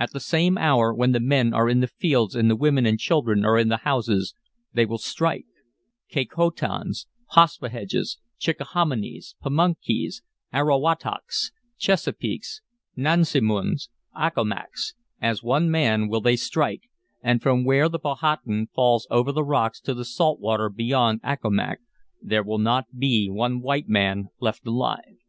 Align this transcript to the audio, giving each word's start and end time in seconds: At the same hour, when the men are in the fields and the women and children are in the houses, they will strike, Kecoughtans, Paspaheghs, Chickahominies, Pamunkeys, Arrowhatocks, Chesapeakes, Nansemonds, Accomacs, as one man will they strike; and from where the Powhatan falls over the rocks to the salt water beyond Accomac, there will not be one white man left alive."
At 0.00 0.10
the 0.12 0.18
same 0.18 0.58
hour, 0.58 0.92
when 0.92 1.12
the 1.12 1.20
men 1.20 1.54
are 1.54 1.68
in 1.68 1.78
the 1.78 1.86
fields 1.86 2.34
and 2.34 2.50
the 2.50 2.56
women 2.56 2.86
and 2.86 2.98
children 2.98 3.44
are 3.44 3.56
in 3.56 3.68
the 3.68 3.76
houses, 3.76 4.34
they 4.72 4.84
will 4.84 4.98
strike, 4.98 5.46
Kecoughtans, 6.10 7.06
Paspaheghs, 7.32 8.18
Chickahominies, 8.40 9.36
Pamunkeys, 9.40 10.22
Arrowhatocks, 10.52 11.52
Chesapeakes, 11.78 12.62
Nansemonds, 12.96 13.90
Accomacs, 14.12 14.94
as 15.20 15.40
one 15.40 15.70
man 15.70 16.08
will 16.08 16.20
they 16.20 16.34
strike; 16.34 16.90
and 17.22 17.40
from 17.40 17.64
where 17.64 17.88
the 17.88 18.00
Powhatan 18.00 18.66
falls 18.74 19.06
over 19.08 19.30
the 19.30 19.44
rocks 19.44 19.78
to 19.82 19.94
the 19.94 20.04
salt 20.04 20.40
water 20.40 20.68
beyond 20.68 21.20
Accomac, 21.22 21.78
there 22.20 22.42
will 22.42 22.58
not 22.58 22.98
be 22.98 23.30
one 23.30 23.60
white 23.60 23.88
man 23.88 24.30
left 24.40 24.66
alive." 24.66 25.20